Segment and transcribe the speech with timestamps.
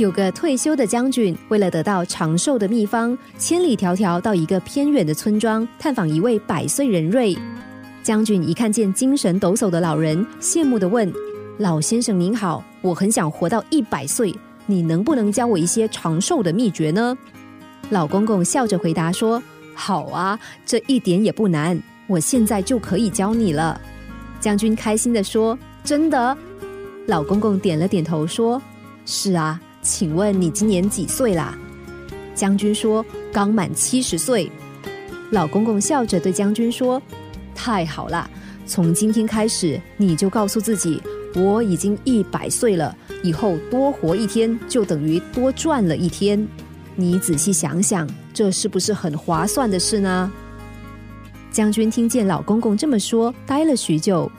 [0.00, 7.36] 有个退休的将军，为了得到长寿的秘方，千里迢迢到一个偏远的村庄探访一位百岁人瑞。
[8.02, 11.12] 将军一看见精神抖擞的老人，羡慕的问
[11.60, 14.34] ：“老先生您好，我很想活到一百岁，
[14.64, 17.14] 你能不能教我一些长寿的秘诀呢？”
[17.90, 19.42] 老公公笑着回答说
[19.76, 23.78] ：“好啊，这一点也不难，我现在就可以教你了。”
[24.40, 26.34] 将军开心的说：“真的？”
[27.06, 28.62] 老公公点了点头说
[29.04, 31.56] ：“是啊。”请问你今年几岁啦？
[32.34, 34.50] 将军说刚满七十岁。
[35.30, 37.00] 老公公笑着对将军说
[37.54, 38.28] ：“太好了，
[38.66, 41.02] 从今天开始，你就告诉自己，
[41.34, 46.46] 我已经一百岁了，以后多活一天就等于多赚了一天。
[46.96, 50.32] 你仔细想想，这是不是很划算的事呢？”
[51.50, 54.30] 将军听见老公公这么说，呆了许久。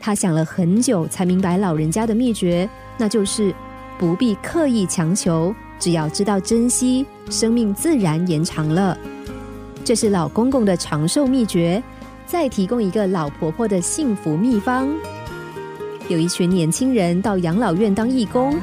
[0.00, 3.54] 他想了很久，才明白老人家的秘诀，那就是。
[3.98, 8.96] 不必刻意强求，只要知道珍惜，生命自然延长了。
[9.84, 11.82] 这是老公公的长寿秘诀。
[12.26, 14.86] 再提供一个老婆婆的幸福秘方：
[16.08, 18.54] 有一群年轻人到养老院当义工，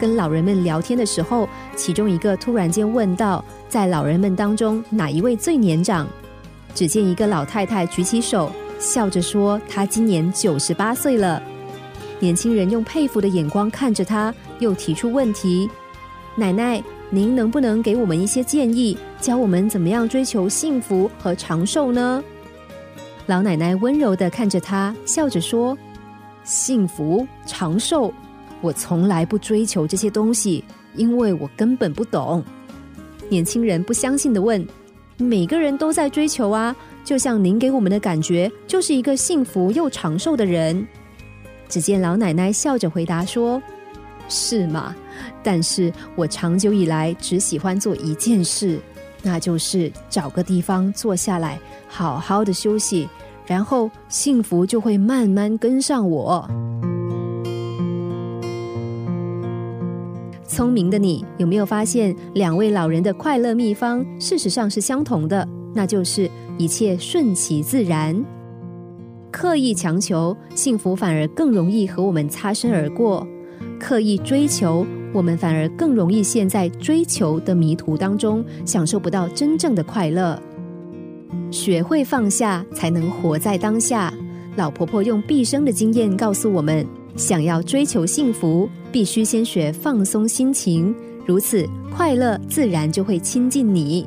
[0.00, 6.08] 跟老人们聊天的时候，其中一个突然间问道：“在老人们当中，哪一位最年长？”
[6.74, 11.42] 只见一个老太太举起手，笑着说：“她今年九十八岁了。”
[12.18, 15.68] 年轻人用佩服的眼光看着他，又提出问题
[16.34, 22.24] ：“奶奶，您能不能给我们一些建议，教我们怎么样追求幸福和长寿呢？”
[23.26, 25.76] 老奶奶温柔的看着他，笑着说
[26.42, 28.12] ：“幸福长寿，
[28.60, 32.42] 我从来不追求这些东西，因为我根本不懂。”
[33.28, 34.66] 年轻人不相信的问
[35.18, 40.86] ：“每个人都在追求啊，就像您给我们的感觉，就是一个幸福又长寿的人。”
[41.68, 43.60] 只见老奶奶笑着回答说
[44.28, 44.94] ：“是吗？
[45.42, 48.78] 但是我长久以来只喜欢做一件事，
[49.22, 53.08] 那就是找个地方坐下来，好好的休息，
[53.46, 56.48] 然后幸福就会慢慢跟上我。”
[60.46, 65.46] 聪明的你有没有发现，两位老人的快乐秘方事实上是相同的？
[65.74, 68.24] 那就是一切顺其自然。
[69.36, 73.22] 刻意强求幸福，反而更容易和我们擦身而过；
[73.78, 80.40] 刻意追求，我们反而更容易陷在追求的迷途当中，享受不到真正的快乐。
[81.50, 84.10] 学会放下，才能活在当下。
[84.56, 90.94] 老婆婆用毕生的经验告诉我们：想要追求幸福，必须先学放松心情，
[91.26, 94.06] 如此快乐自然就会亲近你。